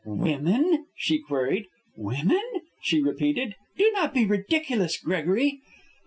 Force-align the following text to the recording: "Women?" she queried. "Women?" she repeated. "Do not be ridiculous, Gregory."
"Women?" 0.03 0.87
she 0.95 1.19
queried. 1.21 1.67
"Women?" 1.95 2.41
she 2.81 3.03
repeated. 3.03 3.53
"Do 3.77 3.91
not 3.93 4.15
be 4.15 4.25
ridiculous, 4.25 4.97
Gregory." 4.97 5.61